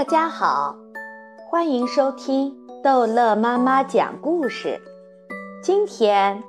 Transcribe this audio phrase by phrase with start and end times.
[0.00, 0.74] 大家好，
[1.50, 4.80] 欢迎收听逗乐妈妈讲故事。
[5.62, 6.42] 今天，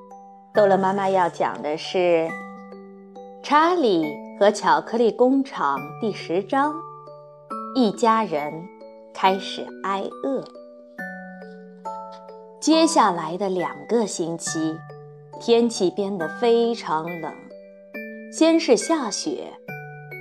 [0.54, 1.98] 逗乐妈妈要讲的是
[3.44, 6.74] 《查理和巧克力工厂》第十章：
[7.76, 8.54] 一家人
[9.14, 10.42] 开始挨饿。
[12.62, 14.78] 接下来的两个星期，
[15.42, 17.34] 天气变得非常冷，
[18.32, 19.52] 先是下雪。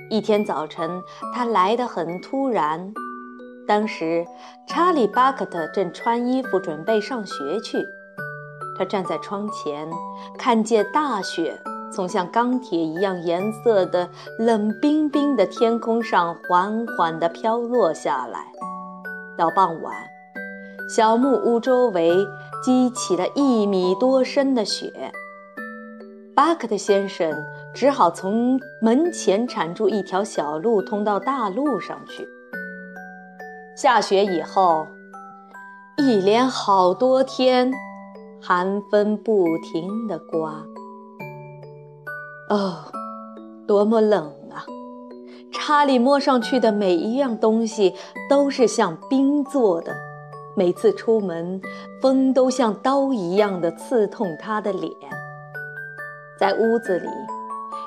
[0.09, 1.01] 一天早晨，
[1.33, 2.93] 它来得很突然。
[3.67, 4.25] 当时，
[4.67, 7.85] 查理·巴克特正穿衣服准备上学去。
[8.77, 9.89] 他站在窗前，
[10.37, 11.57] 看见大雪
[11.93, 18.45] 从像钢铁一样颜色的冷冰冰的天空上缓缓地飘落下来。
[19.37, 19.95] 到傍晚，
[20.93, 22.25] 小木屋周围
[22.63, 25.11] 积起了一米多深的雪。
[26.33, 27.31] 巴克特先生
[27.73, 32.27] 只好从门前铲出一条小路，通到大路上去。
[33.81, 34.85] 下雪以后，
[35.97, 37.71] 一连好多天，
[38.39, 40.63] 寒风不停地刮。
[42.51, 42.83] 哦，
[43.67, 44.61] 多么冷啊！
[45.51, 47.95] 查理摸上去的每一样东西
[48.29, 49.95] 都是像冰做的，
[50.55, 51.59] 每次出门，
[52.03, 54.93] 风都像刀一样的刺痛他的脸。
[56.37, 57.07] 在屋子里。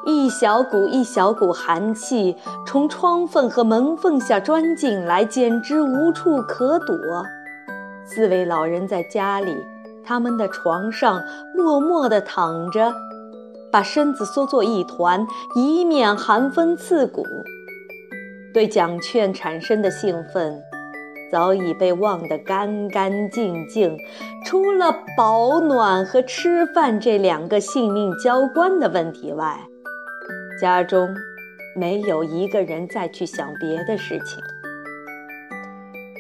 [0.07, 6.97] 一小股一小股寒气从窗缝和门缝下钻进来，简直无处可躲。
[8.05, 9.57] 四位老人在家里，
[10.05, 11.23] 他们的床上
[11.57, 12.93] 默默地躺着，
[13.73, 15.27] 把身子缩作一团，
[15.57, 17.25] 以免寒风刺骨。
[18.53, 20.63] 对奖券产生的兴奋，
[21.33, 23.97] 早已被忘得干干净净。
[24.45, 29.59] 除了保暖和吃饭这两个性命交关的问题外，
[30.61, 31.15] 家中
[31.77, 34.43] 没有一个人再去想别的事情。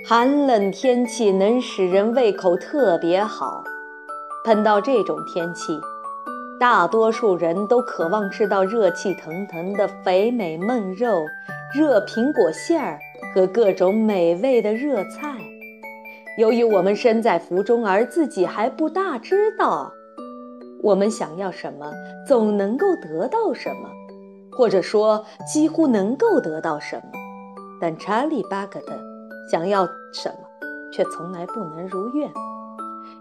[0.06, 3.64] 寒冷天气能使人胃口特别好，
[4.44, 5.80] 碰到这种天气，
[6.60, 11.24] 大多数人都渴望吃到热气腾腾的肥美焖肉、
[11.74, 12.98] 热苹果馅儿
[13.34, 15.34] 和各种美味的热菜。
[16.36, 19.90] 由于我们身在福中，而自己还不大知道
[20.82, 21.90] 我们想要什么，
[22.26, 23.88] 总能够得到什么。
[24.56, 27.02] 或者说，几乎能够得到什么，
[27.80, 28.92] 但查理·巴格特
[29.50, 32.30] 想要什么，却从来不能如愿，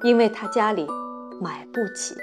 [0.04, 0.88] 因为他家里
[1.42, 2.16] 买不起。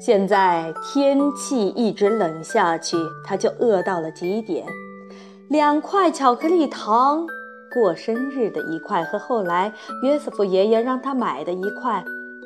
[0.00, 4.66] 现在天气一直冷下去，他就饿到了极点。
[5.48, 7.26] 两块巧克力糖，
[7.72, 9.72] 过生日的一块和后来
[10.02, 12.04] 约瑟夫爷爷让他买的一块，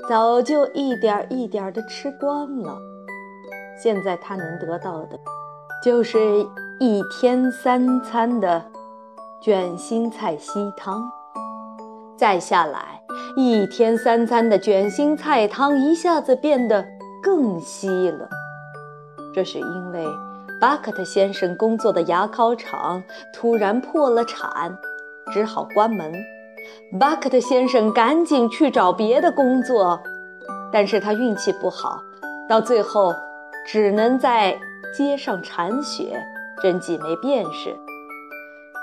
[0.08, 2.78] 早就一点一点地吃光了。
[3.82, 5.19] 现在他能得到的。
[5.83, 6.47] 就是
[6.79, 8.63] 一天三餐的
[9.41, 11.11] 卷心菜稀汤，
[12.19, 13.01] 再下来
[13.35, 16.85] 一天三餐的卷心菜汤一下子变得
[17.23, 18.29] 更稀了。
[19.35, 20.05] 这是因为
[20.61, 23.03] 巴克特先生工作的牙膏厂
[23.33, 24.77] 突然破了产，
[25.33, 26.12] 只好关门。
[26.99, 29.99] 巴克特先生赶紧去找别的工作，
[30.71, 32.03] 但是他运气不好，
[32.47, 33.15] 到最后
[33.67, 34.61] 只能在。
[34.97, 36.23] 街上铲雪，
[36.62, 37.77] 挣几枚便士。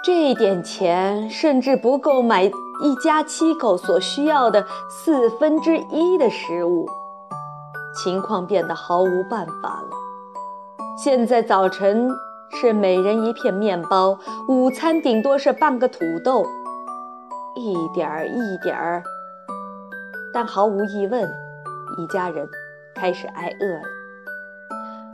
[0.03, 6.87] 这点钱甚至不够买一家七口所需要的四分之一的食物，
[7.95, 9.89] 情况变得毫无办法了。
[10.97, 12.09] 现在早晨
[12.61, 14.17] 是每人一片面包，
[14.47, 16.45] 午餐顶多是半个土豆，
[17.55, 19.03] 一点儿一点儿。
[20.33, 21.23] 但毫无疑问，
[21.97, 22.47] 一家人
[22.95, 23.96] 开始挨饿了。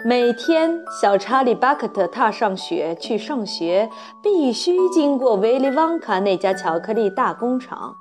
[0.06, 3.90] 每天，小查理·巴克特踏上雪去上学，
[4.22, 7.96] 必须经过维利旺卡那家巧克力大工厂。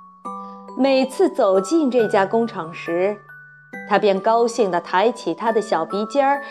[0.76, 3.16] 每次走进这家工厂时，
[3.88, 6.42] 他便高兴地抬起他的小鼻尖儿，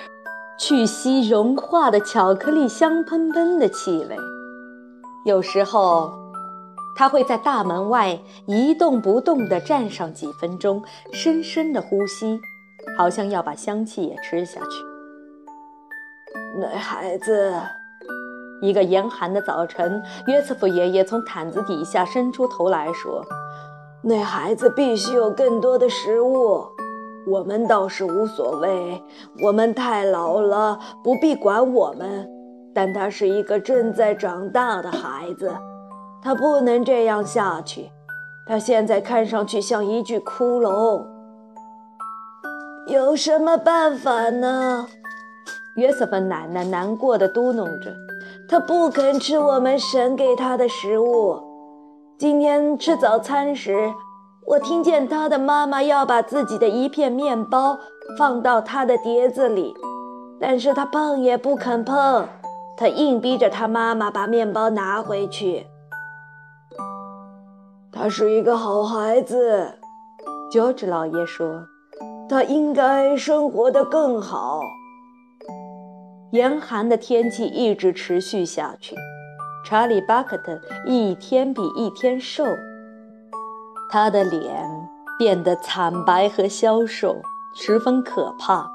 [0.58, 4.16] 去吸融化的巧克力香喷喷的气味。
[5.26, 6.14] 有时候，
[6.96, 10.82] 他会在大门外一动不动地站上几分钟，
[11.12, 12.40] 深深地呼吸，
[12.98, 14.91] 好像要把香气也吃下去。
[16.62, 17.52] 那孩子，
[18.62, 23.26] 一个严寒的早晨，约瑟夫爷爷从毯子底下伸出头来说
[24.04, 26.64] ：“那孩子必须有更多的食物。
[27.26, 29.04] 我们倒是无所谓，
[29.44, 32.30] 我们太老了，不必管我们。
[32.76, 35.52] 但他是一个正在长大的孩子，
[36.22, 37.90] 他不能这样下去。
[38.48, 41.04] 他现在看上去像一具骷髅。
[42.86, 44.88] 有什么办法呢？”
[45.76, 47.94] 约瑟芬奶奶难过的嘟囔着
[48.50, 51.40] ：“他不肯吃我们神给他的食物。
[52.18, 53.92] 今天吃早餐时，
[54.46, 57.80] 我听见他的妈妈要把自己的一片面包
[58.18, 59.74] 放到他的碟子里，
[60.40, 62.28] 但是他碰也不肯碰，
[62.78, 65.66] 他硬逼着他妈妈把面包拿回去。
[67.94, 69.76] 他是一个好孩子
[70.52, 71.64] ，George 老爷说，
[72.30, 74.60] 他应该生活得更好。
[76.32, 78.96] 严寒的天气一直持续下去，
[79.66, 82.46] 查理·巴克特一天比一天瘦，
[83.92, 84.66] 他的脸
[85.20, 87.22] 变得惨白和消瘦，
[87.54, 88.72] 十分可怕。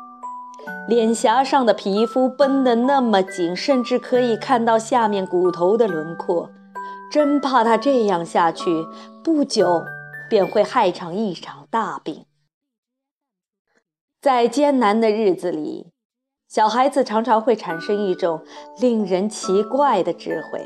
[0.86, 6.50] 脸颊上的皮肤绷得那么紧，甚至可以看到下面骨头的轮廓。
[7.10, 8.84] 真怕他这样下去，
[9.24, 9.82] 不久
[10.28, 12.26] 便会害上一场大病。
[14.20, 15.92] 在艰难的日子里，
[16.48, 18.40] 小孩子常常会产生一种
[18.80, 20.60] 令人奇怪的智慧。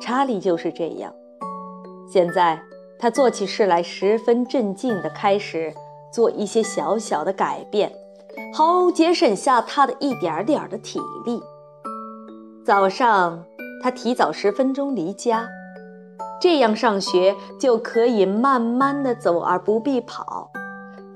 [0.00, 1.12] 查理就是这样。
[2.10, 2.60] 现在
[2.98, 5.72] 他做起事来十分镇静地开始
[6.12, 7.92] 做一些小小的改变，
[8.54, 11.42] 好节省下他的一点点的体力。
[12.64, 13.44] 早上。
[13.82, 15.46] 他提早十分钟离家，
[16.40, 20.50] 这样上学就可以慢慢的走，而不必跑。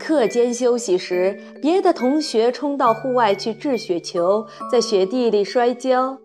[0.01, 6.17] 课间休息时，别的同学冲到户外去掷雪球，在雪地里摔跤，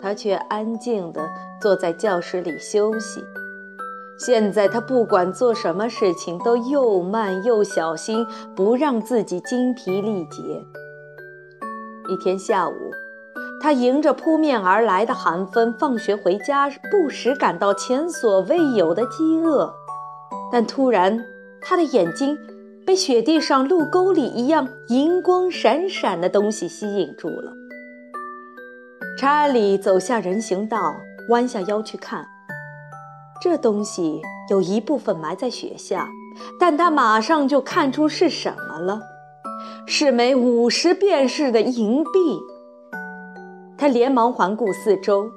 [0.00, 1.28] 他却安静地
[1.60, 3.20] 坐在教室里休息。
[4.16, 8.24] 现在他不管做什么事情，都又慢又小心，
[8.54, 10.40] 不让自己精疲力竭。
[12.08, 12.72] 一天下午。
[13.62, 19.70] 他迎着扑面而来的寒风，放学回家，不时感到前所未有的饥饿。
[20.50, 21.22] 但突然，
[21.60, 22.38] 他的眼睛
[22.90, 27.52] 被雪地上路沟里一样银光闪闪的东西吸引住了。
[29.16, 30.96] 查理走下人行道，
[31.28, 32.26] 弯下腰去看，
[33.40, 34.20] 这东西
[34.50, 36.08] 有一部分埋在雪下，
[36.58, 39.00] 但他马上就看出是什么了，
[39.86, 42.10] 是枚五十便士的银币。
[43.78, 45.30] 他连忙环顾四周，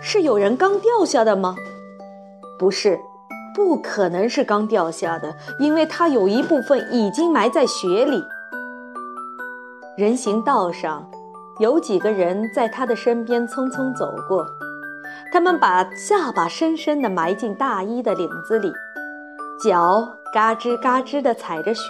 [0.00, 1.54] 是有人刚掉下的吗？
[2.58, 2.98] 不是，
[3.54, 8.24] 不可能是刚掉下的，因为它有一部分已经埋在雪里。
[9.96, 11.10] 人行道上，
[11.58, 14.46] 有几个人在他的身边匆匆走过，
[15.30, 18.72] 他们把下巴深深地埋进大衣的领子里，
[19.62, 21.82] 脚嘎吱嘎吱地踩着雪。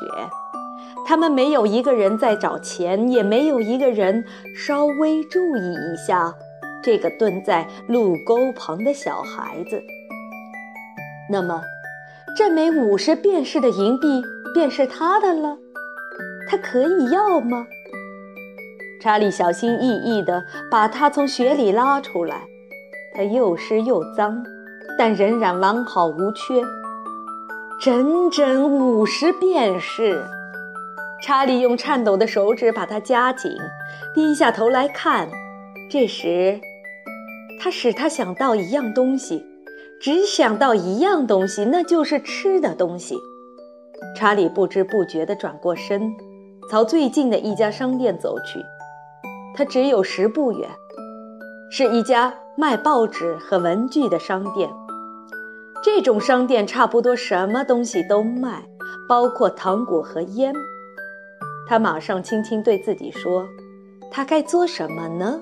[1.07, 4.25] 他们没有一个人在找钱，也没有一个人
[4.57, 6.35] 稍微注意一下
[6.83, 9.81] 这个蹲在路沟旁的小孩子。
[11.33, 11.63] 那么，
[12.37, 15.57] 这枚五十便士的银币便是他的了？
[16.47, 17.67] 他可以要吗？
[19.01, 22.43] 查理小心翼翼地把它从雪里拉出来，
[23.15, 24.45] 它又湿又脏，
[24.99, 26.63] 但仍然完好无缺，
[27.81, 30.23] 整整五十便士。
[31.23, 33.51] 查理用颤抖的手指把它夹紧，
[34.15, 35.31] 低下头来看。
[35.91, 36.61] 这时，
[37.59, 39.47] 他使他想到一样东西，
[40.03, 43.17] 只想到一样东西，那就是吃的东西。
[44.17, 46.13] 查理不知不觉地转过身，
[46.69, 48.61] 朝最近的一家商店走去。
[49.55, 50.69] 他只有十步远，
[51.71, 54.69] 是一家卖报纸和文具的商店。
[55.85, 58.65] 这种商店差不多什么东西都卖，
[59.09, 60.53] 包括糖果和烟。
[61.69, 63.47] 他马上轻轻对自己说
[64.11, 65.41] ：“他该做什么呢？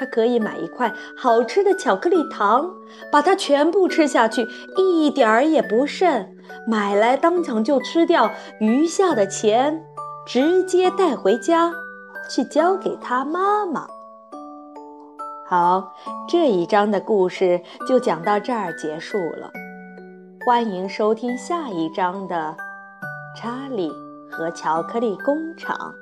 [0.00, 2.72] 他可以买一块好吃的巧克力糖，
[3.12, 6.26] 把它全部吃下去，一点儿也不剩。
[6.66, 8.30] 买来当场就吃掉，
[8.60, 9.84] 余下的钱
[10.26, 11.70] 直接带回家，
[12.30, 13.86] 去交给他妈妈。”
[15.46, 15.92] 好，
[16.26, 19.50] 这一章的故事就讲到这儿结束了。
[20.46, 22.56] 欢迎收听下一章的
[23.38, 23.90] 《查理》。
[24.30, 25.92] 和巧克力工厂。